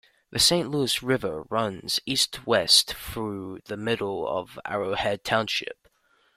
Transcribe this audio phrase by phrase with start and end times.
[0.31, 5.87] The Saint Louis River runs east-west through the middle of Arrowhead Township.